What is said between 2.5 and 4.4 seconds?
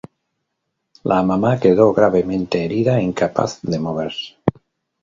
herida, incapaz de moverse.